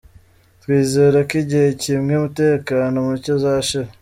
[0.61, 3.89] Twizera ko igihe kimwe umutekano muke uzashira.